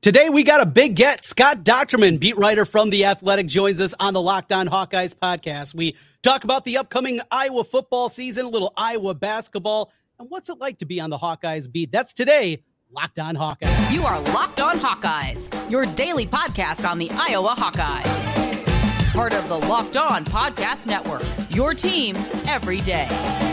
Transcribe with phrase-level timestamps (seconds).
[0.00, 1.24] Today we got a big get.
[1.24, 5.74] Scott Dochterman, beat writer from The Athletic, joins us on the Locked On Hawkeyes podcast.
[5.74, 9.90] We talk about the upcoming Iowa football season, a little Iowa basketball,
[10.20, 11.90] and what's it like to be on the Hawkeyes beat.
[11.90, 13.92] That's today, Locked On Hawkeyes.
[13.92, 19.12] You are Locked On Hawkeyes, your daily podcast on the Iowa Hawkeyes.
[19.12, 22.14] Part of the Locked On Podcast Network, your team
[22.46, 23.47] every day.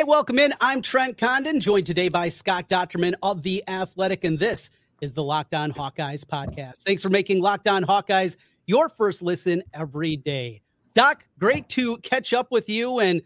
[0.00, 0.54] Hey, welcome in.
[0.62, 4.70] I'm Trent Condon, joined today by Scott Dochterman of The Athletic, and this
[5.02, 6.78] is the Locked On Hawkeyes podcast.
[6.86, 10.62] Thanks for making Locked On Hawkeyes your first listen every day.
[10.94, 13.00] Doc, great to catch up with you.
[13.00, 13.20] And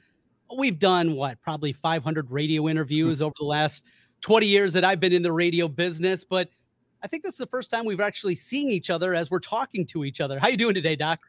[0.58, 3.84] we've done what, probably 500 radio interviews over the last
[4.22, 6.24] 20 years that I've been in the radio business.
[6.24, 6.48] But
[7.04, 9.86] I think this is the first time we've actually seen each other as we're talking
[9.86, 10.40] to each other.
[10.40, 11.20] How you doing today, Doc?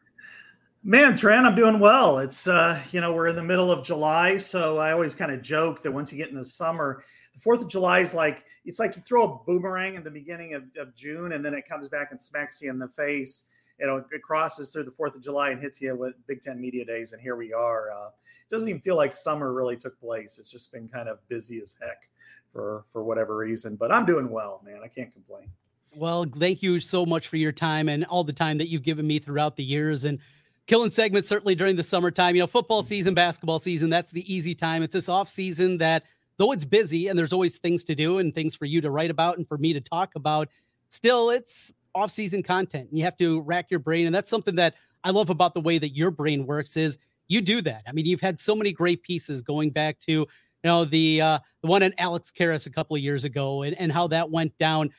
[0.86, 2.18] Man, Trent, I'm doing well.
[2.18, 5.42] It's uh, you know, we're in the middle of July, so I always kind of
[5.42, 7.02] joke that once you get in the summer,
[7.34, 10.54] the Fourth of July is like it's like you throw a boomerang in the beginning
[10.54, 13.46] of, of June, and then it comes back and smacks you in the face.
[13.80, 16.60] You know, it crosses through the Fourth of July and hits you with Big Ten
[16.60, 17.90] media days, and here we are.
[17.90, 20.38] Uh, it doesn't even feel like summer really took place.
[20.38, 22.08] It's just been kind of busy as heck
[22.52, 23.74] for for whatever reason.
[23.74, 24.82] But I'm doing well, man.
[24.84, 25.50] I can't complain.
[25.96, 29.06] Well, thank you so much for your time and all the time that you've given
[29.06, 30.20] me throughout the years and
[30.66, 32.34] killing segments certainly during the summertime.
[32.34, 34.82] You know, football season, basketball season, that's the easy time.
[34.82, 36.04] It's this off season that
[36.38, 39.10] though it's busy and there's always things to do and things for you to write
[39.10, 40.48] about and for me to talk about,
[40.88, 42.88] still it's off season content.
[42.92, 44.06] You have to rack your brain.
[44.06, 47.40] And that's something that I love about the way that your brain works is you
[47.40, 47.82] do that.
[47.88, 50.28] I mean, you've had so many great pieces going back to, you
[50.64, 53.92] know, the uh the one on Alex Karras a couple of years ago and, and
[53.92, 54.90] how that went down.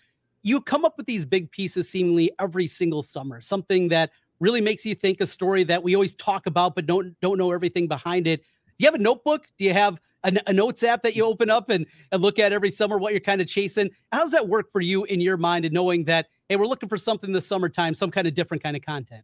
[0.44, 4.86] You come up with these big pieces seemingly every single summer, something that really makes
[4.86, 8.28] you think a story that we always talk about but don't don't know everything behind
[8.28, 8.42] it.
[8.42, 9.48] Do you have a notebook?
[9.58, 12.54] Do you have a, a notes app that you open up and, and look at
[12.54, 13.90] every summer what you're kind of chasing?
[14.12, 16.90] How does that work for you in your mind and knowing that hey, we're looking
[16.90, 19.24] for something this summertime, some kind of different kind of content?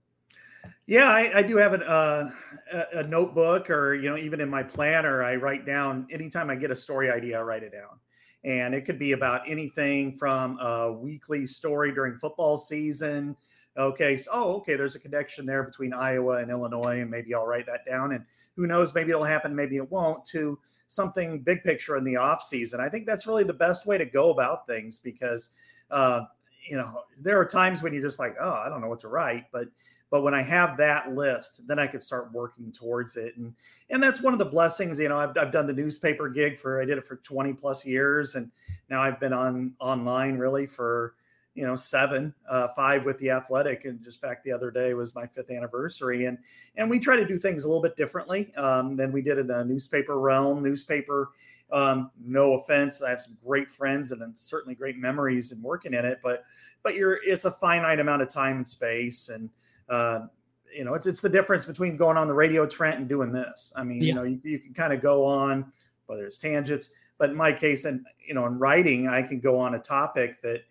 [0.88, 2.32] Yeah, I, I do have an, uh,
[2.72, 6.56] a, a notebook, or you know, even in my planner, I write down anytime I
[6.56, 8.00] get a story idea, I write it down
[8.44, 13.36] and it could be about anything from a weekly story during football season
[13.78, 17.48] okay, so oh, okay, there's a connection there between Iowa and Illinois, and maybe I'll
[17.48, 18.14] write that down.
[18.14, 18.26] And
[18.56, 22.42] who knows, maybe it'll happen, maybe it won't, to something big picture in the off
[22.42, 22.80] season.
[22.80, 25.50] I think that's really the best way to go about things because
[25.92, 26.22] uh,
[26.70, 29.08] you know there are times when you're just like, oh, I don't know what to
[29.08, 29.68] write, but
[30.12, 33.36] but when I have that list, then I could start working towards it.
[33.38, 33.54] And
[33.90, 36.82] and that's one of the blessings, you know, I've, I've done the newspaper gig for
[36.82, 38.52] I did it for 20 plus years, and
[38.90, 41.16] now I've been on online really for
[41.56, 43.86] you know seven uh, five with the athletic.
[43.86, 46.26] And just fact the other day was my fifth anniversary.
[46.26, 46.38] And
[46.76, 49.48] and we try to do things a little bit differently um, than we did in
[49.48, 51.32] the newspaper realm newspaper
[51.72, 56.06] um, no offense i have some great friends and certainly great memories in working in
[56.06, 56.44] it but
[56.84, 59.30] but you're it's a finite amount of time and space.
[59.30, 59.50] And
[59.90, 60.28] uh,
[60.74, 63.72] you know it's it's the difference between going on the radio trent and doing this.
[63.76, 64.08] I mean yeah.
[64.08, 65.72] you know you, you can kind of go on
[66.08, 69.58] whether it's tangents but in my case and you know in writing i can go
[69.58, 70.62] on a topic that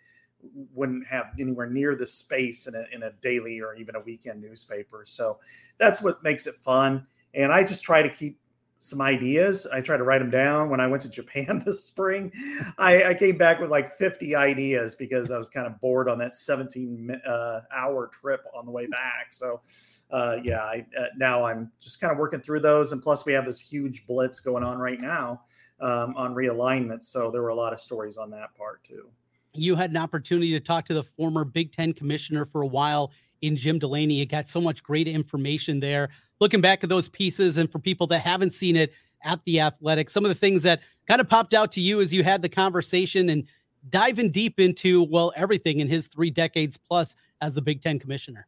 [0.75, 4.41] wouldn't have anywhere near the space in a, in a daily or even a weekend
[4.41, 5.03] newspaper.
[5.07, 5.39] So
[5.79, 7.07] that's what makes it fun.
[7.35, 8.39] And I just try to keep
[8.79, 9.65] some ideas.
[9.73, 10.69] I try to write them down.
[10.69, 12.33] When I went to Japan this spring,
[12.79, 16.19] I, I came back with like 50 ideas because I was kind of bored on
[16.19, 19.29] that 17 uh, hour trip on the way back.
[19.31, 19.61] So,
[20.11, 22.91] uh, yeah, I, uh, now I'm just kind of working through those.
[22.91, 25.43] And plus, we have this huge blitz going on right now
[25.79, 27.05] um, on realignment.
[27.05, 29.09] So, there were a lot of stories on that part too
[29.55, 33.13] you had an opportunity to talk to the former Big Ten commissioner for a while
[33.43, 34.15] in Jim Delaney.
[34.15, 36.09] You got so much great information there.
[36.41, 40.11] Looking back at those pieces, and for people that haven't seen it at the Athletic,
[40.11, 42.49] some of the things that kind of popped out to you as you had the
[42.49, 43.45] conversation and
[43.91, 48.47] diving deep into, well, everything in his three decades plus as the Big Ten commissioner.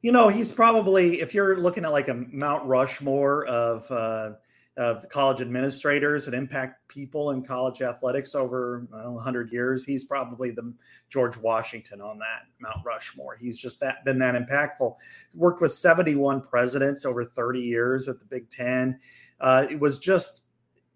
[0.00, 4.32] You know, he's probably, if you're looking at like a Mount Rushmore of, uh,
[4.76, 9.84] of college administrators and impact people in college athletics over well, 100 years.
[9.84, 10.74] He's probably the
[11.08, 13.36] George Washington on that Mount Rushmore.
[13.36, 14.96] He's just that been that impactful.
[15.34, 18.98] Worked with 71 presidents over 30 years at the Big Ten.
[19.40, 20.44] Uh, it was just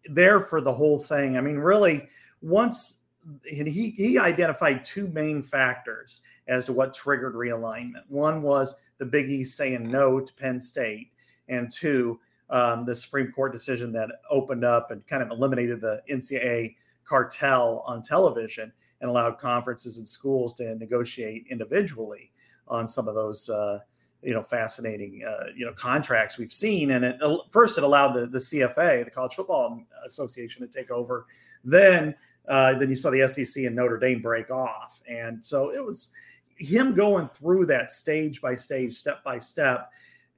[0.06, 1.36] there for the whole thing.
[1.36, 2.08] I mean, really,
[2.40, 3.02] once
[3.44, 8.02] he he identified two main factors as to what triggered realignment.
[8.08, 11.12] One was the Big East saying no to Penn State,
[11.48, 12.20] and two
[12.50, 17.82] um, the Supreme Court decision that opened up and kind of eliminated the NCAA cartel
[17.86, 22.30] on television and allowed conferences and schools to negotiate individually
[22.66, 23.78] on some of those uh,
[24.22, 26.90] you know fascinating uh, you know contracts we've seen.
[26.92, 31.26] And it first it allowed the, the cfa the college football association to take over.
[31.64, 32.14] Then
[32.48, 35.02] uh, then you saw the sec and notre dame break off.
[35.08, 36.10] And so it was
[36.56, 39.92] him going through that stage by stage step by step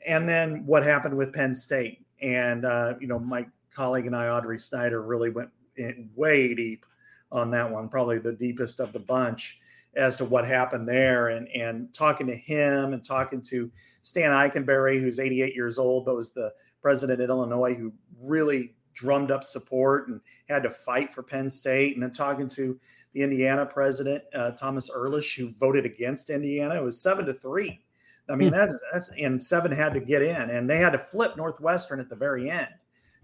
[0.07, 4.29] and then what happened with penn state and uh, you know my colleague and i
[4.29, 5.51] audrey snyder really went
[6.15, 6.85] way deep
[7.33, 9.59] on that one probably the deepest of the bunch
[9.97, 13.71] as to what happened there and and talking to him and talking to
[14.03, 19.31] Stan Ikenberry, who's 88 years old, but was the president in Illinois who really drummed
[19.31, 21.95] up support and had to fight for Penn State.
[21.95, 22.79] And then talking to
[23.13, 26.77] the Indiana president, uh, Thomas Ehrlich, who voted against Indiana.
[26.77, 27.81] It was seven to three.
[28.31, 28.55] I mean, hmm.
[28.55, 32.09] that's that's and seven had to get in, and they had to flip Northwestern at
[32.09, 32.69] the very end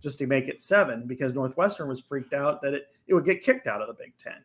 [0.02, 3.42] just to make it seven because Northwestern was freaked out that it, it would get
[3.42, 4.44] kicked out of the Big Ten.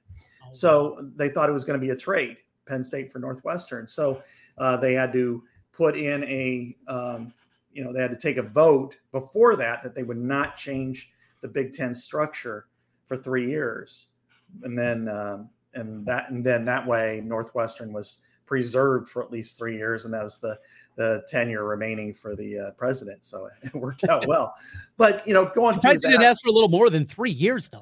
[0.52, 3.88] So they thought it was going to be a trade, Penn State for Northwestern.
[3.88, 4.22] So
[4.58, 7.34] uh, they had to put in a, um,
[7.72, 11.12] you know, they had to take a vote before that that they would not change
[11.42, 12.68] the Big Ten structure
[13.06, 14.07] for three years,
[14.64, 19.57] and then um, and that and then that way Northwestern was preserved for at least
[19.57, 20.59] three years, and that was the
[20.98, 23.24] the tenure remaining for the uh, president.
[23.24, 24.53] So it worked out well.
[24.98, 27.69] But you know, going the president that, asked for a little more than three years,
[27.69, 27.81] though.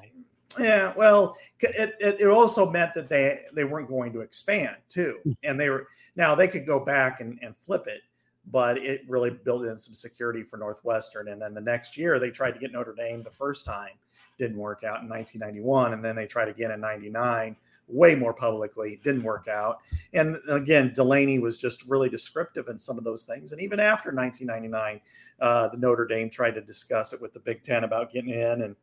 [0.60, 5.18] Yeah, well, it, it, it, also meant that they they weren't going to expand too,
[5.24, 5.32] hmm.
[5.42, 8.02] and they were now they could go back and, and flip it,
[8.46, 11.28] but it really built in some security for Northwestern.
[11.28, 13.94] And then the next year they tried to get Notre Dame the first time,
[14.38, 17.56] didn't work out in 1991, and then they tried again in '99,
[17.92, 19.80] way more publicly, didn't work out.
[20.12, 23.52] And again, Delaney was just really descriptive in some of those things.
[23.52, 25.00] And even after 1999,
[25.40, 28.62] uh, the Notre Dame tried to discuss it with the Big Ten about getting in
[28.62, 28.76] and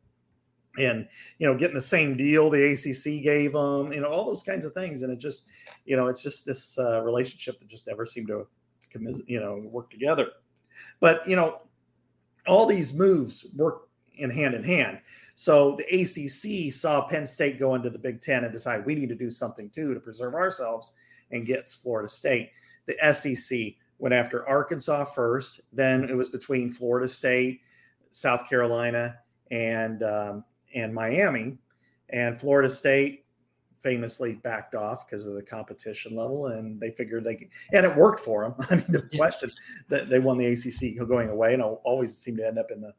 [0.78, 1.08] and
[1.38, 4.64] you know getting the same deal the acc gave them you know all those kinds
[4.64, 5.46] of things and it just
[5.86, 8.46] you know it's just this uh, relationship that just never seemed to
[9.26, 10.28] you know work together
[11.00, 11.60] but you know
[12.46, 13.87] all these moves work
[14.18, 14.98] in hand in hand
[15.34, 19.08] so the acc saw penn state go into the big ten and decide we need
[19.08, 20.92] to do something too to preserve ourselves
[21.30, 22.50] and get florida state
[22.86, 27.60] the sec went after arkansas first then it was between florida state
[28.10, 29.16] south carolina
[29.50, 30.44] and um,
[30.74, 31.58] and Miami,
[32.10, 33.24] and Florida State
[33.80, 37.96] famously backed off because of the competition level, and they figured they could, and it
[37.96, 38.66] worked for them.
[38.70, 39.18] I mean, no yeah.
[39.18, 39.50] question
[39.88, 42.92] that they won the ACC going away, and always seem to end up in the,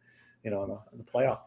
[0.43, 1.41] you know, in the, the playoff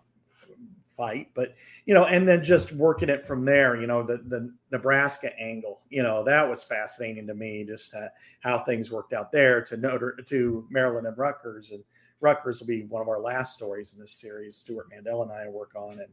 [0.96, 1.28] fight.
[1.34, 1.54] But
[1.86, 3.80] you know, and then just working it from there.
[3.80, 5.80] You know, the the Nebraska angle.
[5.90, 8.08] You know, that was fascinating to me, just uh,
[8.40, 11.82] how things worked out there to Notre to Maryland and Rutgers and
[12.22, 14.56] Rutgers will be one of our last stories in this series.
[14.56, 16.08] Stewart Mandel and I work on, and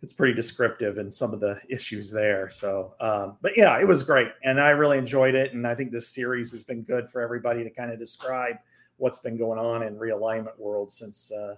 [0.00, 2.48] it's pretty descriptive in some of the issues there.
[2.48, 5.52] So, um, but yeah, it was great, and I really enjoyed it.
[5.52, 8.56] And I think this series has been good for everybody to kind of describe
[8.96, 11.56] what's been going on in realignment world since uh,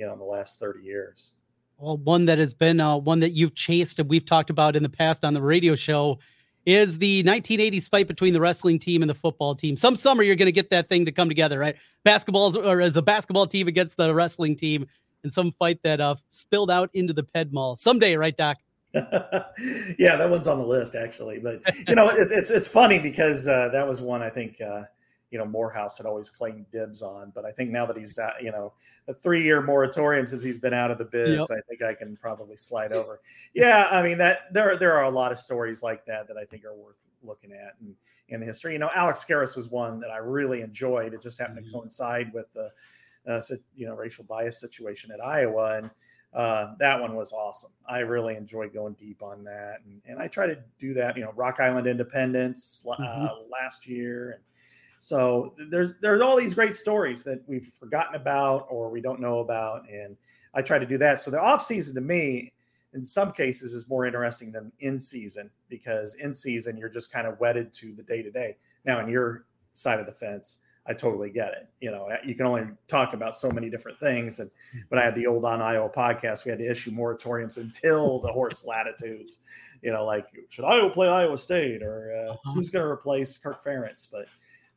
[0.00, 1.32] you know in the last thirty years.
[1.78, 4.82] Well, one that has been uh, one that you've chased and we've talked about in
[4.82, 6.18] the past on the radio show
[6.66, 9.76] is the 1980s fight between the wrestling team and the football team.
[9.76, 11.76] Some summer you're going to get that thing to come together, right?
[12.06, 14.86] Basketballs or as a basketball team against the wrestling team
[15.24, 18.58] in some fight that uh, spilled out into the Ped Mall someday, right, Doc?
[18.92, 23.46] yeah, that one's on the list actually, but you know it, it's it's funny because
[23.46, 24.82] uh, that was one I think uh,
[25.30, 27.32] you know Morehouse had always claimed dibs on.
[27.34, 28.72] But I think now that he's out, you know,
[29.08, 31.58] a three year moratorium since he's been out of the biz, yep.
[31.58, 33.20] I think I can probably slide over.
[33.54, 36.44] Yeah, I mean that there there are a lot of stories like that that I
[36.44, 37.94] think are worth looking at in,
[38.28, 38.72] in history.
[38.72, 41.14] You know, Alex Karras was one that I really enjoyed.
[41.14, 41.68] It just happened mm-hmm.
[41.68, 42.70] to coincide with the
[43.26, 43.40] uh,
[43.76, 45.90] you know racial bias situation at Iowa and.
[46.32, 47.72] Uh, that one was awesome.
[47.88, 51.16] I really enjoyed going deep on that, and, and I try to do that.
[51.16, 53.50] You know, Rock Island Independents uh, mm-hmm.
[53.50, 54.40] last year, and
[55.00, 59.40] so there's there's all these great stories that we've forgotten about or we don't know
[59.40, 60.14] about, and
[60.54, 61.20] I try to do that.
[61.20, 62.52] So the off season to me,
[62.92, 67.26] in some cases, is more interesting than in season because in season you're just kind
[67.26, 68.56] of wedded to the day to day.
[68.84, 71.68] Now, in your side of the fence, I totally get it.
[71.80, 74.38] You know, you can only talk about so many different things.
[74.38, 74.50] And
[74.88, 78.32] when I had the old on Iowa podcast, we had to issue moratoriums until the
[78.32, 79.38] horse latitudes.
[79.80, 82.52] You know, like should Iowa play Iowa State or uh, uh-huh.
[82.52, 84.06] who's going to replace Kirk Ferentz?
[84.10, 84.26] But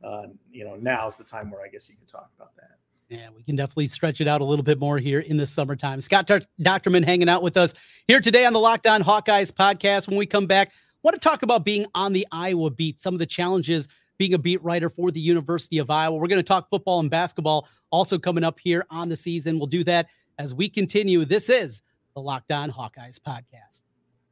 [0.04, 2.78] uh, you know, now's the time where I guess you can talk about that.
[3.10, 6.02] Yeah, we can definitely stretch it out a little bit more here in the summertime.
[6.02, 6.28] Scott
[6.62, 7.74] Dochterman hanging out with us
[8.08, 10.08] here today on the Locked On Hawkeyes podcast.
[10.08, 10.72] When we come back,
[11.04, 14.38] want to talk about being on the Iowa beat, some of the challenges being a
[14.38, 16.18] beat writer for the University of Iowa.
[16.18, 19.58] We're going to talk football and basketball also coming up here on the season.
[19.58, 20.08] We'll do that
[20.40, 21.26] as we continue.
[21.26, 21.82] This is
[22.16, 23.84] the Locked On Hawkeyes podcast.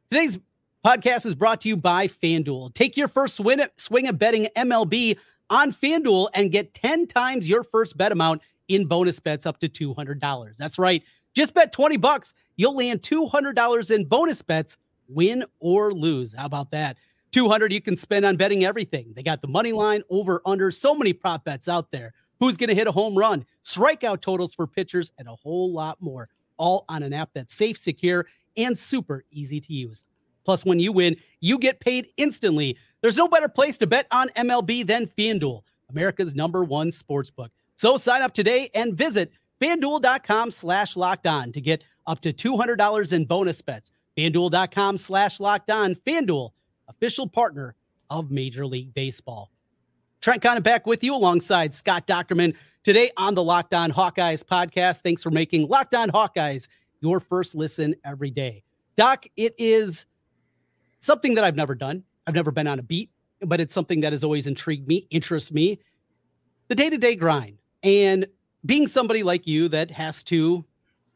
[0.09, 0.39] Today's
[0.85, 2.73] podcast is brought to you by FanDuel.
[2.73, 3.59] Take your first swing
[4.07, 5.17] at betting MLB
[5.51, 9.69] on FanDuel and get 10 times your first bet amount in bonus bets up to
[9.69, 10.57] $200.
[10.57, 11.03] That's right.
[11.35, 12.33] Just bet 20 bucks.
[12.55, 14.77] You'll land $200 in bonus bets,
[15.07, 16.33] win or lose.
[16.33, 16.97] How about that?
[17.31, 19.13] 200 you can spend on betting everything.
[19.15, 22.13] They got the money line over under so many prop bets out there.
[22.39, 23.45] Who's going to hit a home run?
[23.63, 26.27] Strikeout totals for pitchers and a whole lot more.
[26.57, 28.25] All on an app that's safe, secure,
[28.57, 30.05] and super easy to use.
[30.43, 32.77] Plus, when you win, you get paid instantly.
[33.01, 37.51] There's no better place to bet on MLB than FanDuel, America's number one sports book.
[37.75, 39.31] So sign up today and visit
[39.61, 43.91] fanduel.com slash locked on to get up to $200 in bonus bets.
[44.17, 45.95] Fanduel.com slash locked on.
[45.95, 46.51] Fanduel,
[46.87, 47.75] official partner
[48.09, 49.51] of Major League Baseball.
[50.19, 55.01] Trent Condon back with you alongside Scott Dochterman today on the Locked On Hawkeyes podcast.
[55.01, 56.67] Thanks for making Locked On Hawkeyes
[56.99, 58.63] your first listen every day.
[58.95, 60.05] Doc, it is
[61.01, 62.03] something that I've never done.
[62.25, 63.09] I've never been on a beat,
[63.41, 65.79] but it's something that has always intrigued me, interests me.
[66.69, 68.27] The day to day grind and
[68.65, 70.63] being somebody like you that has to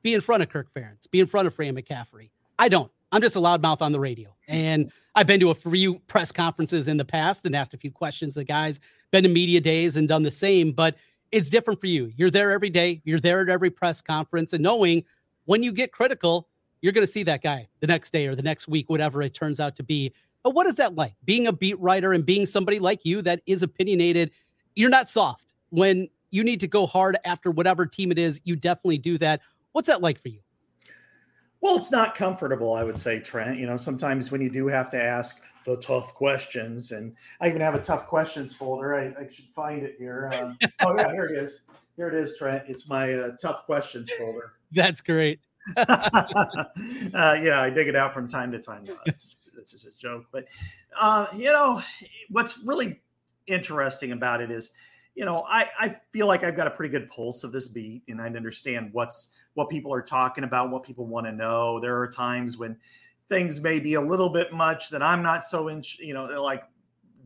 [0.02, 2.30] be in front of Kirk Ferentz, be in front of Fran McCaffery.
[2.60, 2.92] I don't.
[3.12, 4.36] I'm just a loudmouth on the radio.
[4.48, 7.92] And I've been to a few press conferences in the past and asked a few
[7.92, 8.80] questions to guys,
[9.12, 10.96] been to media days and done the same, but
[11.32, 12.12] it's different for you.
[12.18, 15.04] You're there every day, you're there at every press conference, and knowing
[15.46, 16.50] when you get critical,
[16.86, 19.34] you're going to see that guy the next day or the next week, whatever it
[19.34, 20.14] turns out to be.
[20.44, 21.16] But what is that like?
[21.26, 24.30] Being a beat writer and being somebody like you that is opinionated,
[24.76, 25.42] you're not soft.
[25.72, 29.42] When you need to go hard after whatever team it is, you definitely do that.
[29.72, 30.42] What's that like for you?
[31.60, 33.58] Well, it's not comfortable, I would say, Trent.
[33.58, 37.62] You know, sometimes when you do have to ask the tough questions, and I even
[37.62, 38.94] have a tough questions folder.
[38.94, 40.30] I, I should find it here.
[40.32, 41.64] Uh, oh, yeah, here it is.
[41.96, 42.66] Here it is, Trent.
[42.68, 44.54] It's my uh, tough questions folder.
[44.72, 45.40] That's great.
[45.78, 46.66] uh,
[47.14, 48.84] yeah, I dig it out from time to time.
[48.84, 50.26] No, it's, just, it's just a joke.
[50.32, 50.48] But,
[51.00, 51.82] uh, you know,
[52.30, 53.02] what's really
[53.48, 54.74] interesting about it is
[55.16, 58.04] you know, I, I feel like I've got a pretty good pulse of this beat
[58.10, 61.80] and I understand what's what people are talking about, what people want to know.
[61.80, 62.78] There are times when
[63.30, 66.64] things may be a little bit much that I'm not so in, you know, like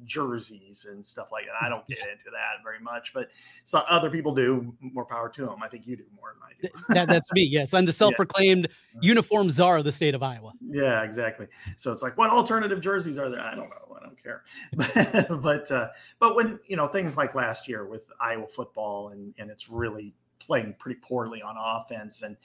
[0.05, 1.65] jerseys and stuff like that.
[1.65, 3.29] I don't get into that very much, but
[3.63, 4.75] so other people do.
[4.81, 5.61] More power to them.
[5.61, 6.93] I think you do more than I do.
[6.93, 7.43] that, that's me.
[7.43, 8.99] Yes, I'm the self-proclaimed yeah.
[9.01, 10.53] uniform czar of the state of Iowa.
[10.61, 11.47] Yeah, exactly.
[11.77, 13.41] So it's like, what alternative jerseys are there?
[13.41, 13.97] I don't know.
[13.99, 14.43] I don't care.
[14.73, 15.89] but but, uh,
[16.19, 20.13] but when you know things like last year with Iowa football and and it's really
[20.39, 22.35] playing pretty poorly on offense and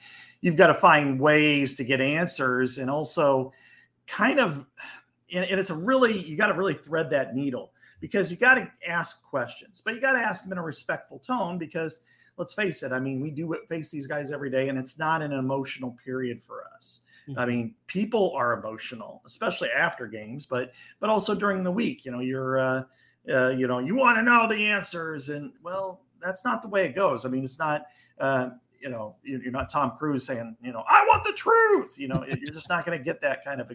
[0.41, 3.53] you've got to find ways to get answers and also
[4.07, 4.67] kind of
[5.33, 8.55] and, and it's a really you got to really thread that needle because you got
[8.55, 12.01] to ask questions but you got to ask them in a respectful tone because
[12.37, 15.23] let's face it i mean we do face these guys every day and it's not
[15.23, 17.39] an emotional period for us mm-hmm.
[17.39, 22.11] i mean people are emotional especially after games but but also during the week you
[22.11, 22.83] know you're uh,
[23.33, 26.85] uh you know you want to know the answers and well that's not the way
[26.85, 27.87] it goes i mean it's not
[28.19, 28.51] uh
[28.81, 32.23] you know you're not tom cruise saying you know i want the truth you know
[32.41, 33.75] you're just not going to get that kind of a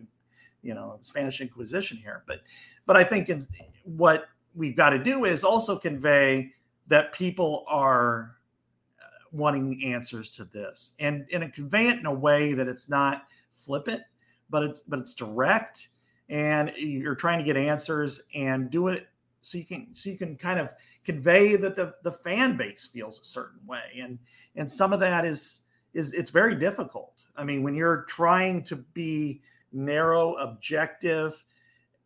[0.61, 2.23] you know the Spanish Inquisition here.
[2.27, 2.41] But
[2.85, 3.41] but I think in,
[3.83, 4.25] what
[4.55, 6.51] we've got to do is also convey
[6.87, 8.37] that people are
[8.99, 10.95] uh, wanting answers to this.
[10.99, 14.01] And and convey it in a way that it's not flippant
[14.49, 15.89] but it's but it's direct.
[16.29, 19.07] And you're trying to get answers and do it
[19.41, 20.73] so you can so you can kind of
[21.03, 23.99] convey that the the fan base feels a certain way.
[23.99, 24.19] And
[24.55, 25.61] and some of that is
[25.93, 27.25] is it's very difficult.
[27.35, 31.43] I mean when you're trying to be narrow, objective,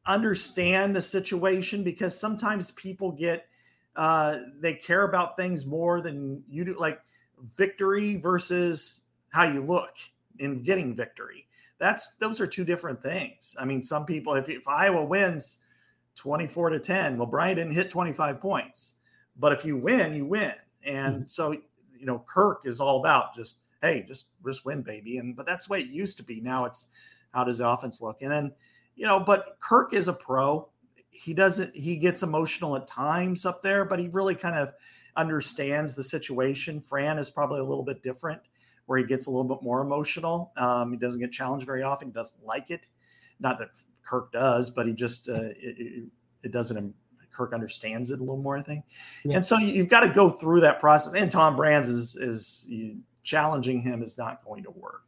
[0.06, 3.48] understand the situation because sometimes people get
[3.96, 7.00] uh, they care about things more than you do, like
[7.56, 9.94] victory versus how you look
[10.40, 11.48] in getting victory.
[11.78, 13.56] That's those are two different things.
[13.60, 15.64] I mean, some people, if, if Iowa wins
[16.16, 18.94] 24 to 10, well, Brian didn't hit 25 points,
[19.38, 20.54] but if you win, you win.
[20.84, 21.28] And mm-hmm.
[21.28, 25.18] so, you know, Kirk is all about just, hey, just just win, baby.
[25.18, 26.42] And but that's the way it used to be.
[26.42, 26.90] Now it's
[27.34, 28.22] how does the offense look?
[28.22, 28.52] And then,
[28.96, 30.70] you know, but Kirk is a pro.
[31.10, 34.74] He doesn't, he gets emotional at times up there, but he really kind of
[35.16, 36.82] understands the situation.
[36.82, 38.42] Fran is probably a little bit different
[38.86, 40.52] where he gets a little bit more emotional.
[40.58, 42.10] Um, he doesn't get challenged very often.
[42.10, 42.88] He doesn't like it.
[43.40, 43.70] Not that
[44.04, 46.10] Kirk does, but he just, uh, it,
[46.44, 46.94] it doesn't
[47.34, 48.86] Kirk understands it a little more, I think.
[49.26, 49.38] Yeah.
[49.38, 51.14] And so you've got to go through that process.
[51.14, 52.70] And Tom Brands is is
[53.24, 55.04] challenging him is not going to work.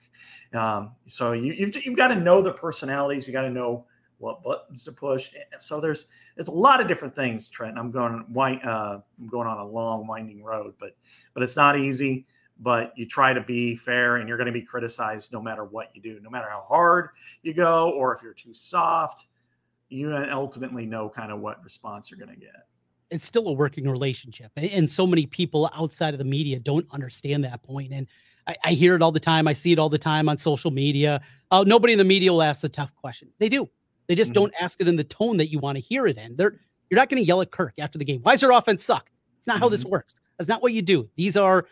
[0.55, 3.27] Um, so you, you've, you've got to know the personalities.
[3.27, 3.85] You got to know
[4.17, 5.31] what buttons to push.
[5.59, 6.07] So there's
[6.37, 7.77] it's a lot of different things, Trent.
[7.77, 8.25] I'm going
[8.63, 10.95] uh, I'm going on a long winding road, but
[11.33, 12.25] but it's not easy.
[12.57, 15.93] But you try to be fair, and you're going to be criticized no matter what
[15.93, 17.09] you do, no matter how hard
[17.41, 19.27] you go, or if you're too soft.
[19.89, 22.67] You ultimately know kind of what response you're going to get.
[23.11, 24.51] it's still a working relationship.
[24.55, 27.93] And so many people outside of the media don't understand that point.
[27.93, 28.07] And
[28.47, 29.47] I, I hear it all the time.
[29.47, 31.21] I see it all the time on social media.
[31.51, 33.29] Uh, nobody in the media will ask the tough question.
[33.39, 33.69] They do.
[34.07, 34.41] They just mm-hmm.
[34.41, 36.35] don't ask it in the tone that you want to hear it in.
[36.35, 36.59] They're
[36.89, 38.21] you're not going to yell at Kirk after the game.
[38.21, 39.09] Why does your offense suck?
[39.37, 39.63] It's not mm-hmm.
[39.63, 39.91] how this mm-hmm.
[39.91, 40.15] works.
[40.37, 41.09] That's not what you do.
[41.15, 41.65] These are,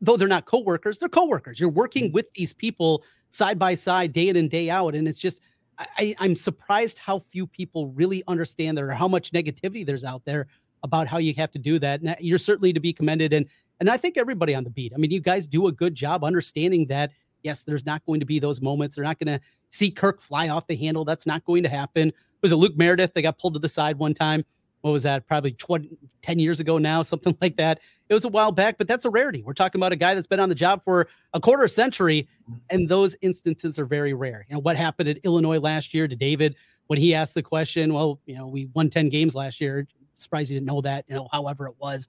[0.00, 1.60] though they're not coworkers, they're coworkers.
[1.60, 2.14] You're working mm-hmm.
[2.14, 5.42] with these people side by side, day in and day out, and it's just
[5.78, 10.24] I, I'm surprised how few people really understand that or how much negativity there's out
[10.24, 10.46] there
[10.82, 12.00] about how you have to do that.
[12.00, 13.32] And you're certainly to be commended.
[13.32, 13.46] And
[13.80, 14.92] and I think everybody on the beat.
[14.94, 17.12] I mean, you guys do a good job understanding that.
[17.42, 18.96] Yes, there's not going to be those moments.
[18.96, 21.04] They're not going to see Kirk fly off the handle.
[21.04, 22.12] That's not going to happen.
[22.42, 23.14] Was it Luke Meredith?
[23.14, 24.44] They got pulled to the side one time.
[24.80, 25.26] What was that?
[25.26, 27.80] Probably 20, 10 years ago now, something like that.
[28.08, 29.42] It was a while back, but that's a rarity.
[29.42, 32.28] We're talking about a guy that's been on the job for a quarter century,
[32.70, 34.46] and those instances are very rare.
[34.48, 36.56] You know, what happened at Illinois last year to David
[36.86, 39.86] when he asked the question, well, you know, we won 10 games last year.
[40.14, 42.08] Surprised you didn't know that, you know, however it was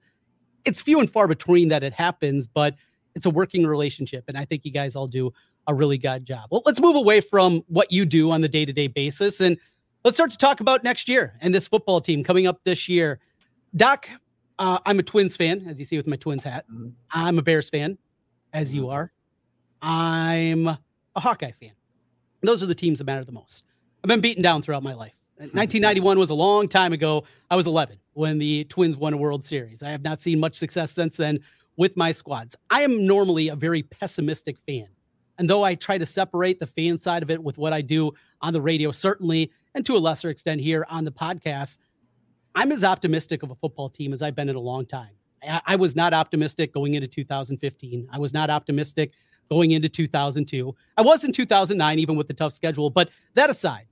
[0.64, 2.74] it's few and far between that it happens, but
[3.14, 4.24] it's a working relationship.
[4.28, 5.32] And I think you guys all do
[5.66, 6.48] a really good job.
[6.50, 9.58] Well, let's move away from what you do on the day to day basis and
[10.04, 13.20] let's start to talk about next year and this football team coming up this year.
[13.76, 14.08] Doc,
[14.58, 16.64] uh, I'm a Twins fan, as you see with my Twins hat.
[16.72, 16.88] Mm-hmm.
[17.10, 17.98] I'm a Bears fan,
[18.52, 18.92] as you mm-hmm.
[18.92, 19.12] are.
[19.82, 20.78] I'm a
[21.16, 21.72] Hawkeye fan.
[22.42, 23.64] Those are the teams that matter the most.
[24.02, 25.17] I've been beaten down throughout my life.
[25.52, 27.22] 1991 was a long time ago.
[27.48, 29.84] I was 11 when the Twins won a World Series.
[29.84, 31.38] I have not seen much success since then
[31.76, 32.56] with my squads.
[32.70, 34.88] I am normally a very pessimistic fan.
[35.38, 38.10] And though I try to separate the fan side of it with what I do
[38.42, 41.78] on the radio, certainly, and to a lesser extent here on the podcast,
[42.56, 45.10] I'm as optimistic of a football team as I've been in a long time.
[45.64, 48.08] I, was not optimistic going into 2015.
[48.10, 49.12] I was not optimistic
[49.48, 50.74] going into 2002.
[50.96, 52.90] I was in 2009, even with the tough schedule.
[52.90, 53.86] But that aside,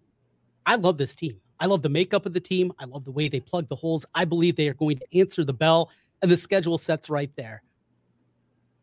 [0.67, 1.41] I love this team.
[1.59, 2.73] I love the makeup of the team.
[2.79, 4.05] I love the way they plug the holes.
[4.15, 7.63] I believe they are going to answer the bell, and the schedule sets right there.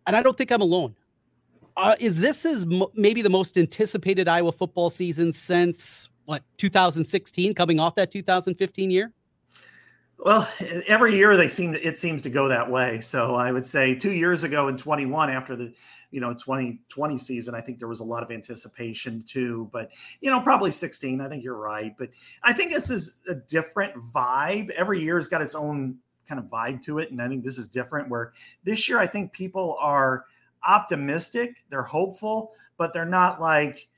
[0.08, 0.96] And I don't think I'm alone.
[1.76, 7.54] Uh, is this is m- maybe the most anticipated Iowa football season since what 2016,
[7.54, 9.12] coming off that 2015 year?
[10.24, 10.50] Well,
[10.88, 13.02] every year they seem it seems to go that way.
[13.02, 15.74] So I would say two years ago in 21, after the
[16.12, 19.70] you know 2020 season, I think there was a lot of anticipation too.
[19.74, 21.20] But you know, probably 16.
[21.20, 21.94] I think you're right.
[21.98, 24.70] But I think this is a different vibe.
[24.70, 27.58] Every year has got its own kind of vibe to it, and I think this
[27.58, 28.08] is different.
[28.08, 28.32] Where
[28.64, 30.24] this year, I think people are
[30.66, 33.90] optimistic, they're hopeful, but they're not like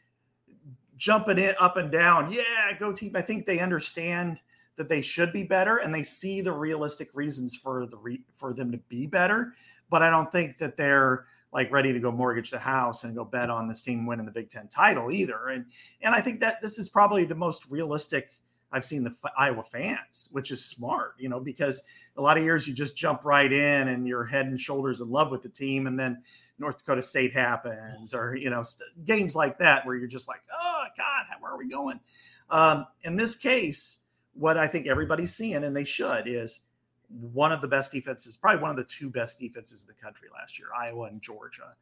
[0.98, 2.32] jumping it up and down.
[2.32, 3.12] Yeah, go team.
[3.16, 4.40] I think they understand
[4.76, 8.54] that they should be better and they see the realistic reasons for the re- for
[8.54, 9.54] them to be better
[9.90, 13.24] but i don't think that they're like ready to go mortgage the house and go
[13.24, 15.66] bet on this team winning the big 10 title either and
[16.02, 18.30] and i think that this is probably the most realistic
[18.76, 21.82] I've seen the Iowa fans, which is smart, you know, because
[22.18, 25.10] a lot of years you just jump right in and you're head and shoulders in
[25.10, 26.22] love with the team, and then
[26.60, 30.42] North Dakota State happens, or you know, st- games like that where you're just like,
[30.52, 32.02] oh God, where are we going?
[32.50, 34.02] Um, in this case,
[34.36, 36.62] what I think everybody's seeing, and they should, is
[37.10, 40.28] one of the best defenses, probably one of the two best defenses in the country
[40.34, 41.76] last year, Iowa and Georgia,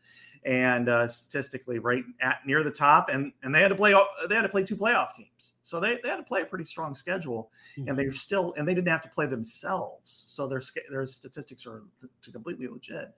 [0.46, 3.10] and uh, statistically right at near the top.
[3.10, 3.96] And and they had to play
[4.28, 6.66] they had to play two playoff teams, so they, they had to play a pretty
[6.66, 7.90] strong schedule, mm-hmm.
[7.90, 11.84] and they're still and they didn't have to play themselves, so their their statistics are
[12.32, 13.14] completely legit.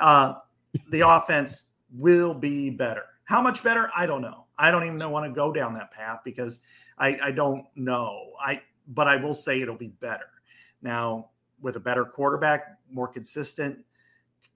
[0.00, 0.34] Uh,
[0.90, 3.04] the offense will be better.
[3.24, 3.90] How much better?
[3.96, 4.44] I don't know.
[4.58, 6.60] I don't even want to go down that path because
[6.98, 8.32] I, I don't know.
[8.40, 8.60] I
[8.94, 10.26] but I will say it'll be better.
[10.82, 13.78] Now, with a better quarterback, more consistent,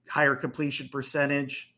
[0.09, 1.73] higher completion percentage,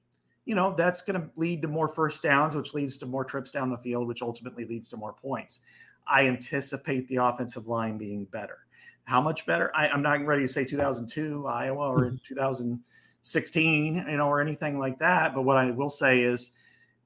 [0.45, 3.51] you know, that's going to lead to more first downs, which leads to more trips
[3.51, 5.59] down the field, which ultimately leads to more points.
[6.07, 8.57] I anticipate the offensive line being better.
[9.03, 9.71] How much better?
[9.75, 12.15] I, am not ready to say 2002 Iowa or mm-hmm.
[12.23, 15.35] 2016, you know, or anything like that.
[15.35, 16.53] But what I will say is,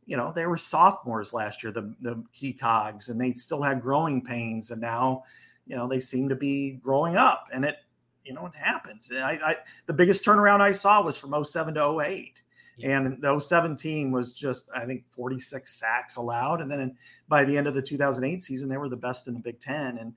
[0.06, 3.82] you know, they were sophomores last year, the the key cogs, and they still had
[3.82, 5.24] growing pains, and now,
[5.66, 7.78] you know, they seem to be growing up, and it,
[8.24, 9.12] you know, it happens.
[9.12, 12.42] I, I the biggest turnaround I saw was from 07 to 08.
[12.78, 12.98] Yeah.
[12.98, 16.60] And the 17 was just, I think, 46 sacks allowed.
[16.60, 19.36] And then in, by the end of the 2008 season, they were the best in
[19.36, 20.00] the Big Ten.
[20.00, 20.14] And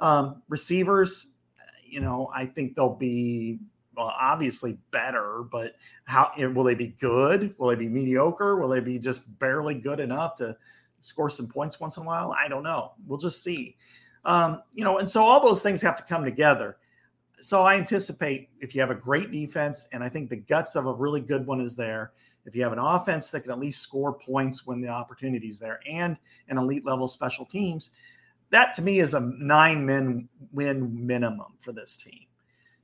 [0.00, 1.32] um, receivers,
[1.86, 3.58] you know, I think they'll be
[4.02, 7.54] obviously better, but how will they be good?
[7.58, 8.56] Will they be mediocre?
[8.56, 10.56] Will they be just barely good enough to
[11.00, 12.34] score some points once in a while?
[12.38, 12.92] I don't know.
[13.06, 13.76] We'll just see.
[14.24, 16.76] Um, you know, and so all those things have to come together.
[17.40, 20.86] So I anticipate if you have a great defense, and I think the guts of
[20.86, 22.12] a really good one is there.
[22.44, 25.58] If you have an offense that can at least score points when the opportunity is
[25.58, 26.16] there, and
[26.48, 27.90] an elite level special teams,
[28.50, 32.26] that to me is a nine min win minimum for this team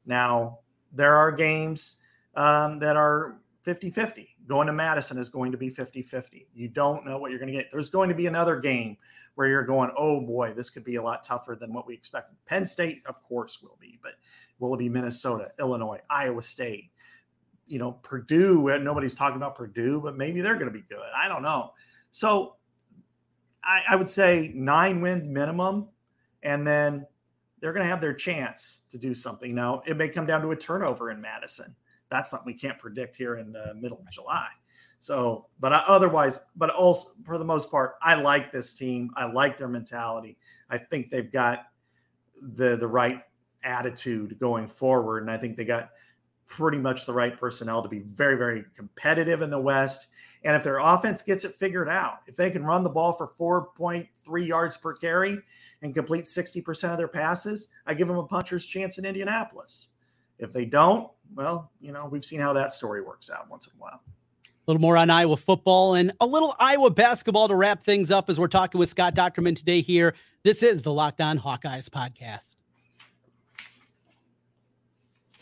[0.06, 0.58] Now,
[0.94, 2.00] there are games
[2.34, 4.36] um, that are 50 50.
[4.46, 6.48] Going to Madison is going to be 50 50.
[6.54, 7.70] You don't know what you're going to get.
[7.70, 8.96] There's going to be another game
[9.34, 12.36] where you're going, oh boy, this could be a lot tougher than what we expected.
[12.46, 14.12] Penn State, of course, will be, but
[14.58, 16.90] will it be Minnesota, Illinois, Iowa State?
[17.66, 21.10] You know, Purdue, nobody's talking about Purdue, but maybe they're going to be good.
[21.16, 21.72] I don't know.
[22.10, 22.56] So
[23.64, 25.88] I, I would say nine wins minimum,
[26.42, 27.06] and then
[27.64, 29.54] they're going to have their chance to do something.
[29.54, 31.74] Now, it may come down to a turnover in Madison.
[32.10, 34.48] That's something we can't predict here in the middle of July.
[35.00, 39.10] So, but I, otherwise, but also for the most part, I like this team.
[39.16, 40.36] I like their mentality.
[40.68, 41.60] I think they've got
[42.42, 43.22] the the right
[43.62, 45.88] attitude going forward, and I think they got
[46.46, 50.08] pretty much the right personnel to be very, very competitive in the West.
[50.44, 53.28] And if their offense gets it figured out, if they can run the ball for
[53.78, 55.38] 4.3 yards per carry
[55.82, 59.88] and complete 60% of their passes, I give them a puncher's chance in Indianapolis.
[60.38, 63.72] If they don't, well, you know, we've seen how that story works out once in
[63.78, 64.02] a while.
[64.44, 68.30] A little more on Iowa football and a little Iowa basketball to wrap things up
[68.30, 70.14] as we're talking with Scott Dochterman today here.
[70.42, 72.56] This is the Locked On Hawkeyes podcast.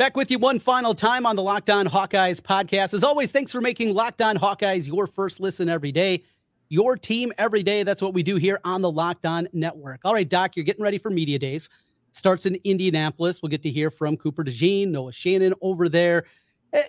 [0.03, 2.93] Back with you one final time on the Locked On Hawkeyes podcast.
[2.93, 6.25] As always, thanks for making Locked On Hawkeyes your first listen every day.
[6.71, 7.85] Your team every day.
[7.85, 10.01] That's what we do here on the Locked On Network.
[10.05, 11.69] All right, Doc, you're getting ready for Media Days.
[12.11, 13.43] Starts in Indianapolis.
[13.43, 16.25] We'll get to hear from Cooper DeJean, Noah Shannon over there.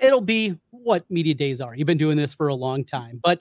[0.02, 1.76] It'll be what Media Days are.
[1.76, 3.20] You've been doing this for a long time.
[3.24, 3.40] But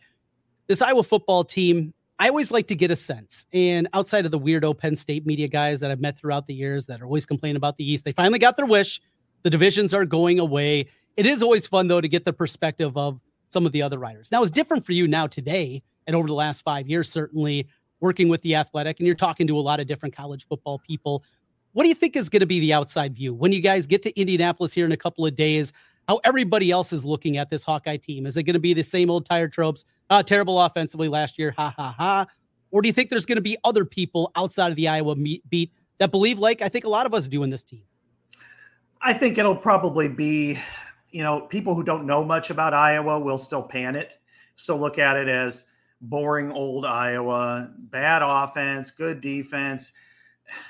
[0.66, 3.46] this Iowa football team, I always like to get a sense.
[3.54, 6.84] And outside of the weirdo Penn State media guys that I've met throughout the years
[6.86, 9.00] that are always complaining about the East, they finally got their wish
[9.42, 10.86] the divisions are going away.
[11.16, 14.32] It is always fun, though, to get the perspective of some of the other writers.
[14.32, 17.66] Now, it's different for you now today and over the last five years, certainly
[18.00, 21.22] working with the athletic, and you're talking to a lot of different college football people.
[21.72, 24.02] What do you think is going to be the outside view when you guys get
[24.02, 25.72] to Indianapolis here in a couple of days?
[26.08, 28.26] How everybody else is looking at this Hawkeye team?
[28.26, 29.84] Is it going to be the same old tired tropes?
[30.10, 32.26] Uh, terrible offensively last year, ha ha ha.
[32.72, 35.72] Or do you think there's going to be other people outside of the Iowa beat
[35.98, 37.84] that believe, like I think a lot of us do in this team?
[39.02, 40.58] I think it'll probably be,
[41.10, 44.18] you know, people who don't know much about Iowa will still pan it,
[44.56, 45.64] still look at it as
[46.00, 49.92] boring old Iowa, bad offense, good defense.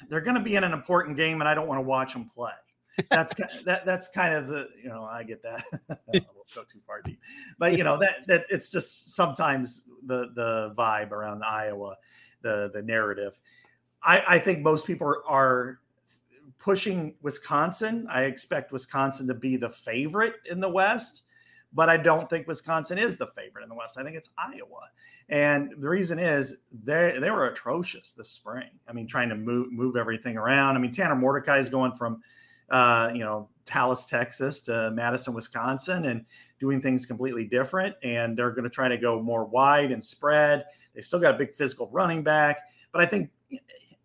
[0.08, 2.24] They're going to be in an important game, and I don't want to watch them
[2.24, 2.52] play.
[3.10, 3.32] That's
[3.64, 3.84] that.
[3.84, 5.64] That's kind of the you know I get that.
[5.90, 7.20] I won't go too far deep,
[7.58, 11.96] but you know that that it's just sometimes the the vibe around Iowa,
[12.42, 13.38] the the narrative.
[14.04, 15.78] I, I think most people are, are
[16.62, 18.06] pushing Wisconsin.
[18.08, 21.24] I expect Wisconsin to be the favorite in the West,
[21.72, 23.98] but I don't think Wisconsin is the favorite in the West.
[23.98, 24.88] I think it's Iowa.
[25.28, 28.70] And the reason is they they were atrocious this spring.
[28.88, 30.76] I mean, trying to move move everything around.
[30.76, 32.22] I mean, Tanner Mordecai is going from
[32.70, 36.24] uh, you know, Dallas, Texas to Madison, Wisconsin, and
[36.58, 37.94] doing things completely different.
[38.02, 40.64] And they're going to try to go more wide and spread.
[40.94, 42.60] They still got a big physical running back,
[42.92, 43.30] but I think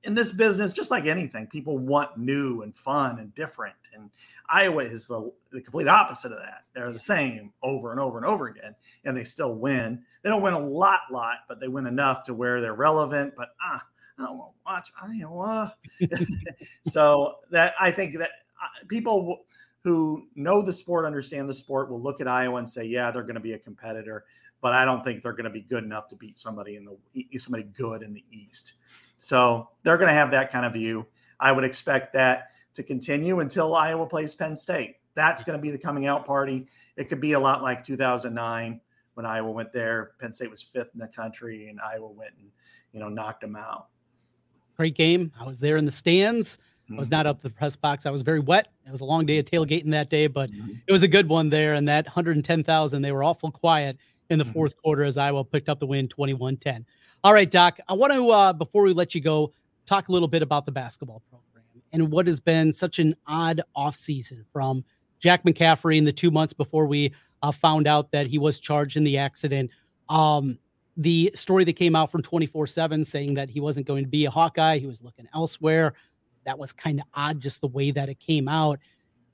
[0.08, 3.76] in this business, just like anything, people want new and fun and different.
[3.94, 4.10] And
[4.48, 6.64] Iowa is the, the complete opposite of that.
[6.74, 10.02] They're the same over and over and over again, and they still win.
[10.24, 13.34] They don't win a lot, lot, but they win enough to where they're relevant.
[13.36, 13.86] But ah,
[14.18, 15.76] I don't want to watch Iowa.
[16.88, 18.32] so that I think that
[18.64, 19.46] uh, people
[19.84, 23.24] who know the sport, understand the sport, will look at Iowa and say, yeah, they're
[23.24, 24.24] going to be a competitor.
[24.62, 27.40] But I don't think they're going to be good enough to beat somebody in the
[27.40, 28.74] somebody good in the East.
[29.18, 31.06] So they're going to have that kind of view.
[31.40, 34.98] I would expect that to continue until Iowa plays Penn State.
[35.16, 36.68] That's going to be the coming out party.
[36.96, 38.80] It could be a lot like 2009
[39.16, 40.12] when Iowa went there.
[40.20, 42.52] Penn State was fifth in the country, and Iowa went and
[42.94, 43.88] you know knocked them out.
[44.76, 45.32] Great game.
[45.40, 46.60] I was there in the stands.
[46.90, 47.32] I was not mm-hmm.
[47.32, 48.06] up the press box.
[48.06, 48.70] I was very wet.
[48.86, 50.74] It was a long day of tailgating that day, but mm-hmm.
[50.86, 51.74] it was a good one there.
[51.74, 53.98] And that 110,000, they were awful quiet
[54.30, 54.54] in the mm-hmm.
[54.54, 56.86] fourth quarter as Iowa picked up the win 21 10.
[57.24, 59.52] All right, Doc, I want to, uh, before we let you go,
[59.86, 61.48] talk a little bit about the basketball program
[61.94, 64.84] and what has been such an odd offseason from
[65.20, 68.98] Jack McCaffery in the two months before we uh, found out that he was charged
[68.98, 69.72] in the accident.
[70.10, 70.60] Um,
[70.96, 74.26] the story that came out from 24 7 saying that he wasn't going to be
[74.26, 75.94] a Hawkeye, he was looking elsewhere.
[76.46, 78.80] That was kind of odd, just the way that it came out.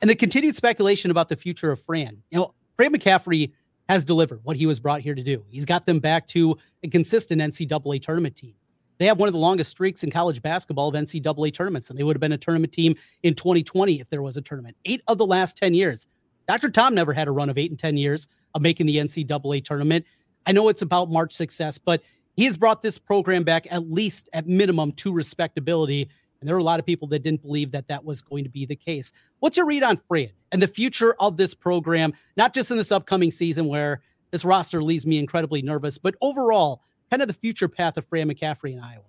[0.01, 2.21] And the continued speculation about the future of Fran.
[2.32, 3.51] You know, Fran McCaffery
[3.89, 5.43] has delivered what he was brought here to do.
[5.50, 8.56] He's got them back to a consistent NCAA tournament team.
[9.00, 12.04] They have one of the longest streaks in college basketball of NCAA tournaments, and they
[12.04, 14.78] would have been a tournament team in 2020 if there was a tournament.
[14.86, 16.08] Eight of the last 10 years.
[16.48, 16.69] Dr.
[16.69, 20.06] Tom never had a run of eight and 10 years of making the NCAA tournament.
[20.46, 22.02] I know it's about March success, but
[22.36, 26.10] he has brought this program back at least at minimum to respectability.
[26.43, 28.49] And there were a lot of people that didn't believe that that was going to
[28.49, 29.13] be the case.
[29.39, 32.91] What's your read on Fran and the future of this program, not just in this
[32.91, 34.01] upcoming season where
[34.32, 38.29] this roster leaves me incredibly nervous, but overall, kind of the future path of Fran
[38.29, 39.06] McCaffery in Iowa?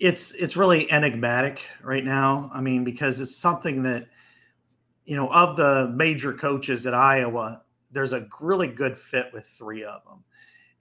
[0.00, 2.50] It's it's really enigmatic right now.
[2.52, 4.08] I mean, because it's something that
[5.04, 9.84] you know of the major coaches at Iowa, there's a really good fit with three
[9.84, 10.24] of them.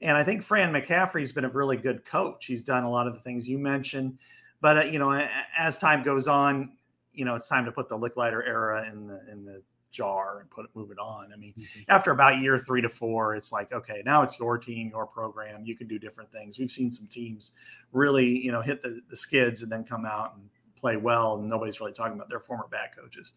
[0.02, 2.47] And I think Fran McCaffery's been a really good coach.
[2.47, 4.17] He's done a lot of the things you mentioned.
[4.62, 6.74] But uh, you know, as time goes on,
[7.13, 10.50] you know, it's time to put the Lickliter era in the in the jar and
[10.50, 11.32] put it move it on.
[11.34, 11.82] I mean, mm-hmm.
[11.89, 15.65] after about year three to four, it's like, okay, now it's your team, your program.
[15.65, 16.60] You can do different things.
[16.60, 17.54] We've seen some teams
[17.91, 21.50] really, you know, hit the, the skids and then come out and play well, and
[21.50, 23.34] nobody's really talking about their former bad coaches.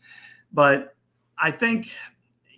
[0.52, 0.94] But
[1.38, 1.90] I think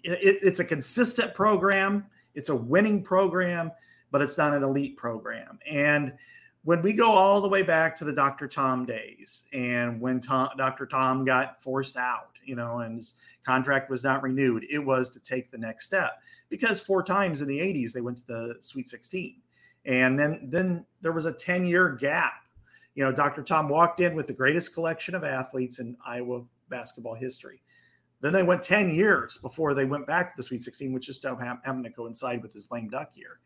[0.02, 2.06] it, it's a consistent program.
[2.34, 3.70] It's a winning program,
[4.10, 5.58] but it's not an elite program.
[5.70, 6.14] And
[6.64, 8.48] when we go all the way back to the Dr.
[8.48, 10.86] Tom days and when Tom, Dr.
[10.86, 13.14] Tom got forced out, you know, and his
[13.46, 17.48] contract was not renewed, it was to take the next step because four times in
[17.48, 19.36] the 80s they went to the Sweet 16.
[19.86, 22.32] And then then there was a 10-year gap.
[22.94, 23.42] You know, Dr.
[23.42, 27.60] Tom walked in with the greatest collection of athletes in Iowa basketball history.
[28.20, 31.22] Then they went 10 years before they went back to the Sweet 16, which just
[31.22, 33.40] happened to coincide with his lame duck year.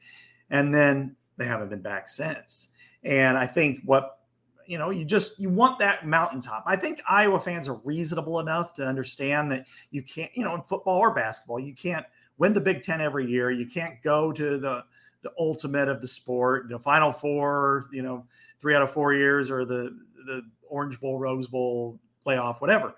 [0.50, 2.70] And then they haven't been back since.
[3.09, 4.18] And I think what
[4.66, 6.62] you know, you just you want that mountaintop.
[6.66, 10.61] I think Iowa fans are reasonable enough to understand that you can't, you know, in
[10.61, 12.05] football or basketball, you can't
[12.37, 13.51] win the Big Ten every year.
[13.51, 14.85] You can't go to the
[15.23, 18.27] the ultimate of the sport, the Final Four, you know,
[18.61, 22.94] three out of four years, or the the Orange Bowl, Rose Bowl playoff, whatever.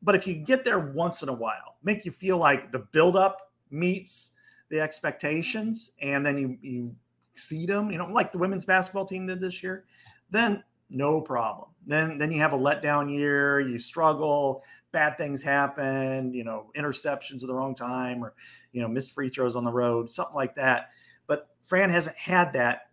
[0.00, 3.52] But if you get there once in a while, make you feel like the buildup
[3.70, 4.30] meets
[4.70, 6.96] the expectations, and then you you
[7.40, 9.84] exceed them, you know, like the women's basketball team did this year,
[10.28, 11.70] then no problem.
[11.86, 17.42] Then then you have a letdown year, you struggle, bad things happen, you know, interceptions
[17.42, 18.34] at the wrong time or
[18.72, 20.90] you know, missed free throws on the road, something like that.
[21.26, 22.90] But Fran hasn't had that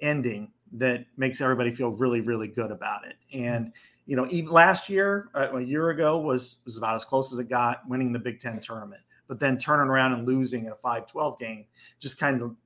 [0.00, 3.16] ending that makes everybody feel really really good about it.
[3.32, 3.72] And
[4.04, 7.38] you know, even last year, uh, a year ago was was about as close as
[7.38, 9.00] it got winning the Big 10 tournament.
[9.26, 11.66] But then turning around and losing in a 5-12 game
[12.00, 12.56] just kind of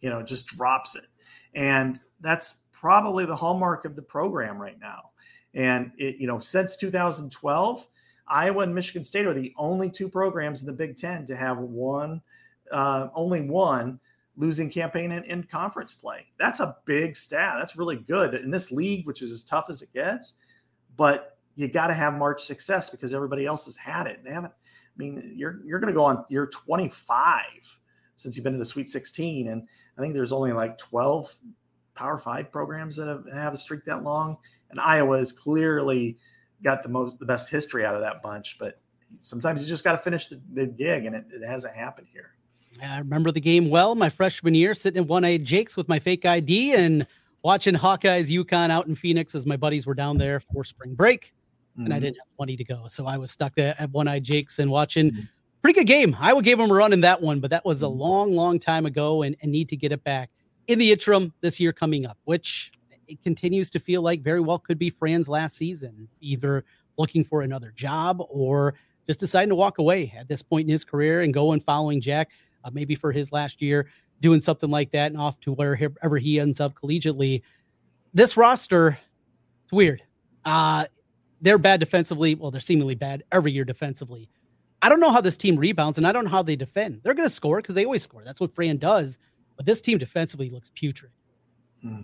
[0.00, 1.06] you know, just drops it.
[1.54, 5.10] And that's probably the hallmark of the program right now.
[5.54, 7.86] And it, you know, since 2012,
[8.28, 11.58] Iowa and Michigan State are the only two programs in the Big Ten to have
[11.58, 12.20] one,
[12.70, 14.00] uh, only one
[14.36, 16.26] losing campaign in, in conference play.
[16.38, 17.56] That's a big stat.
[17.58, 20.34] That's really good in this league, which is as tough as it gets.
[20.96, 24.22] But you got to have March success because everybody else has had it.
[24.22, 24.52] They haven't.
[24.52, 27.78] I mean, you're you're going to go on year 25
[28.16, 31.34] since you've been to the Sweet 16, and I think there's only like 12
[31.94, 34.36] Power Five programs that have, have a streak that long,
[34.70, 36.18] and Iowa has clearly
[36.62, 38.58] got the most the best history out of that bunch.
[38.58, 38.80] But
[39.22, 42.32] sometimes you just got to finish the, the gig, and it, it hasn't happened here.
[42.82, 43.94] I remember the game well.
[43.94, 47.06] My freshman year, sitting in one-eyed Jake's with my fake ID and
[47.42, 51.32] watching Hawkeyes UConn out in Phoenix as my buddies were down there for spring break,
[51.72, 51.86] mm-hmm.
[51.86, 52.04] and I mm-hmm.
[52.04, 55.10] didn't have money to go, so I was stuck there at one-eyed Jake's and watching.
[55.10, 55.20] Mm-hmm.
[55.66, 56.16] Pretty good game.
[56.20, 57.98] Iowa gave them a run in that one, but that was a mm-hmm.
[57.98, 60.30] long, long time ago, and, and need to get it back
[60.68, 62.70] in the interim this year coming up, which
[63.08, 66.64] it continues to feel like very well could be Fran's last season, either
[66.98, 68.74] looking for another job or
[69.08, 72.00] just deciding to walk away at this point in his career and go and following
[72.00, 72.30] Jack,
[72.62, 73.88] uh, maybe for his last year,
[74.20, 77.42] doing something like that and off to wherever he ends up collegiately.
[78.14, 78.96] This roster,
[79.64, 80.00] it's weird.
[80.44, 80.84] Uh,
[81.40, 82.36] they're bad defensively.
[82.36, 84.28] Well, they're seemingly bad every year defensively.
[84.86, 87.00] I don't know how this team rebounds and I don't know how they defend.
[87.02, 88.22] They're going to score because they always score.
[88.24, 89.18] That's what Fran does.
[89.56, 91.10] But this team defensively looks putrid.
[91.82, 92.02] Hmm.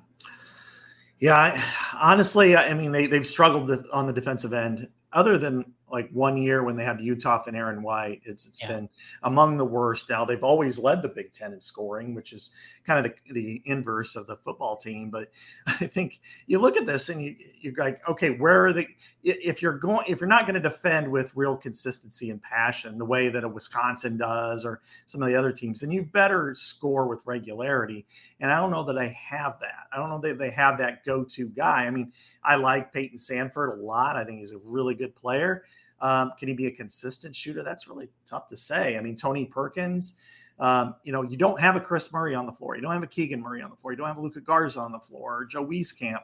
[1.20, 1.64] Yeah, I,
[1.94, 4.88] honestly, I mean they they've struggled on the defensive end.
[5.12, 8.22] Other than like one year when they had Uthoff and Aaron White.
[8.24, 8.68] It's it's yeah.
[8.68, 8.88] been
[9.22, 10.08] among the worst.
[10.08, 12.50] Now they've always led the Big Ten in scoring, which is
[12.84, 15.10] kind of the, the inverse of the football team.
[15.10, 15.28] But
[15.66, 18.88] I think you look at this and you you're like, okay, where are the
[19.22, 23.04] if you're going if you're not going to defend with real consistency and passion the
[23.04, 27.06] way that a Wisconsin does or some of the other teams, then you better score
[27.06, 28.06] with regularity.
[28.40, 29.88] And I don't know that I have that.
[29.92, 31.86] I don't know that they have that go-to guy.
[31.86, 34.16] I mean, I like Payton Sandfort a lot.
[34.16, 35.64] I think he's a really good player.
[36.02, 37.62] Um, can he be a consistent shooter?
[37.62, 38.98] That's really tough to say.
[38.98, 40.16] I mean, Tony Perkins,
[40.58, 42.74] um, you know, you don't have a Kris Murray on the floor.
[42.74, 43.92] You don't have a Keegan Murray on the floor.
[43.92, 46.20] You don't have a Luka Garza on the floor or Joe Wieskamp.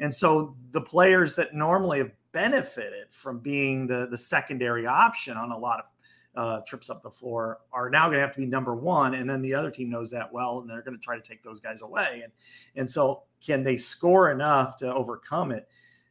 [0.00, 5.50] And so the players that normally have benefited from being the, the secondary option on
[5.50, 5.84] a lot of
[6.36, 9.14] uh, trips up the floor are now going to have to be number one.
[9.14, 11.42] And then the other team knows that well, and they're going to try to take
[11.42, 12.20] those guys away.
[12.22, 12.32] And,
[12.76, 15.68] and so can they score enough to overcome it?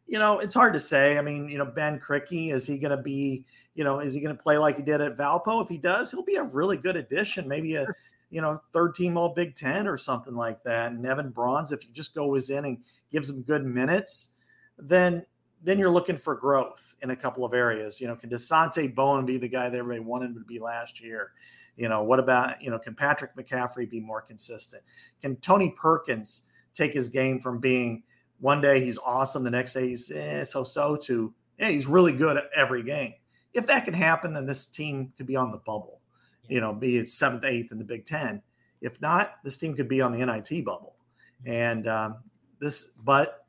[0.07, 1.17] You know, it's hard to say.
[1.17, 4.21] I mean, you know, Ben Krikke, is he going to be, you know, is he
[4.21, 5.61] going to play like he did at Valpo?
[5.61, 7.85] If he does, he'll be a really good addition, maybe a,
[8.29, 10.91] you know, third team all Big Ten or something like that.
[10.91, 12.77] And Even Brauns, if you just go his in and
[13.11, 14.31] gives him good minutes,
[14.77, 15.25] then
[15.63, 17.99] then you're looking for growth in a couple of areas.
[17.99, 21.01] You know, can Dasonte Bowen be the guy that everybody wanted him to be last
[21.01, 21.31] year?
[21.75, 24.83] You know, what about, you know, can Patrick McCaffery be more consistent?
[25.21, 26.43] Can Tony Perkins
[26.73, 28.03] take his game from being
[28.39, 32.13] one day he's awesome, the next day he's eh, so so to yeah, he's really
[32.13, 33.13] good at every game.
[33.53, 36.01] If that can happen, then this team could be on the bubble,
[36.47, 38.41] you know, be seventh, eighth in the Big Ten.
[38.81, 40.95] If not, this team could be on the NIT bubble.
[41.45, 42.17] And um,
[42.59, 43.45] this, but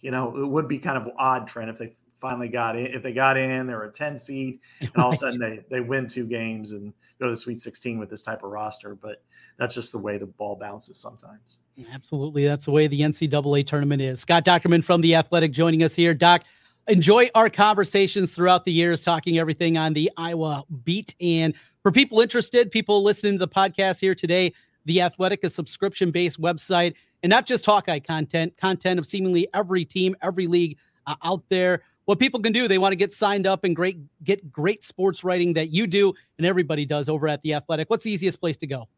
[0.00, 2.86] you know, it would be kind of odd, Trent, if they finally got in.
[2.86, 5.08] If they got in, they're a 10 seed, and all right.
[5.08, 8.10] of a sudden they, they win two games and go to the Sweet 16 with
[8.10, 8.94] this type of roster.
[8.94, 9.22] But
[9.58, 11.58] that's just the way the ball bounces sometimes.
[11.92, 12.46] Absolutely.
[12.46, 14.20] That's the way the NCAA tournament is.
[14.20, 16.14] Scott Dochterman from The Athletic joining us here.
[16.14, 16.44] Doc,
[16.88, 21.14] enjoy our conversations throughout the years, talking everything on the Iowa beat.
[21.20, 24.52] And for people interested, people listening to the podcast here today,
[24.84, 29.84] The Athletic, a subscription based website, and not just Hawkeye content, content of seemingly every
[29.84, 32.66] team, every league uh, out there what people can do.
[32.66, 36.14] They want to get signed up and great get great sports writing that you do
[36.38, 37.90] and everybody does over at the Athletic.
[37.90, 38.88] What's the easiest place to go?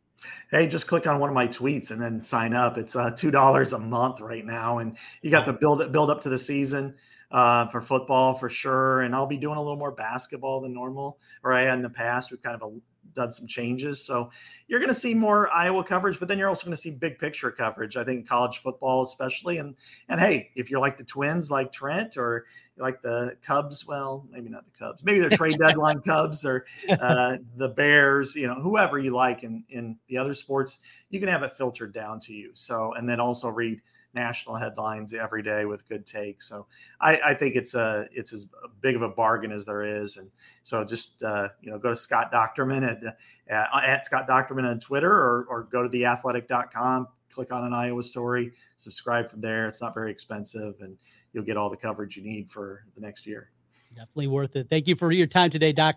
[0.50, 2.76] Hey, just click on one of my tweets and then sign up.
[2.76, 6.20] It's uh, two dollars a month right now, and you got the build build up
[6.22, 6.94] to the season
[7.30, 9.02] uh, for football for sure.
[9.02, 11.90] And I'll be doing a little more basketball than normal, or I had in the
[11.90, 12.30] past.
[12.30, 12.80] We've kind of
[13.14, 14.04] done some changes.
[14.04, 14.30] So
[14.66, 17.18] you're going to see more Iowa coverage, but then you're also going to see big
[17.18, 17.96] picture coverage.
[17.96, 19.58] I think college football, especially.
[19.58, 19.74] And
[20.08, 22.44] and hey, if you're like the Twins, like Trent, or
[22.76, 26.64] like the Cubs, well, maybe not the Cubs, maybe they're trade deadline Cubs or
[27.00, 30.78] uh, the Bears, you know, whoever you like in in the other sports,
[31.10, 32.50] you can have it filtered down to you.
[32.54, 33.80] So and then also read
[34.14, 36.48] national headlines every day with good takes.
[36.48, 36.66] So
[37.00, 40.16] I, I, think it's a it's as big of a bargain as there is.
[40.16, 40.30] And
[40.62, 43.16] so just uh, you know go to Scott Dochterman at
[43.48, 48.02] at, at Scott Dochterman on Twitter or or go to theathletic.com, click on an Iowa
[48.02, 49.68] story, subscribe from there.
[49.68, 50.96] It's not very expensive, and
[51.32, 53.50] you'll get all the coverage you need for the next year.
[53.90, 54.68] Definitely worth it.
[54.68, 55.96] Thank you for your time today, Doc.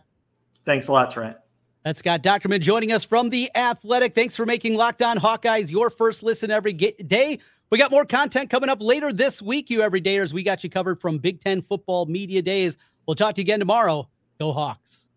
[0.65, 1.37] Thanks a lot, Trent.
[1.83, 4.13] That's Scott Dochterman joining us from The Athletic.
[4.13, 7.39] Thanks for making Locked On Hawkeyes your first listen every day.
[7.71, 10.33] We got more content coming up later this week, you everydayers.
[10.33, 12.77] We got you covered from Big Ten football media days.
[13.07, 14.09] We'll talk to you again tomorrow.
[14.39, 15.07] Go Hawks.